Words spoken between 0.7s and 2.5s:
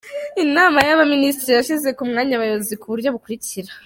y’Abaminisitiri yashyize mu myanya